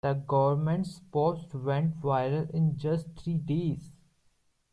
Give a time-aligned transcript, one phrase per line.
[0.03, 3.91] The government's post went viral in just three days.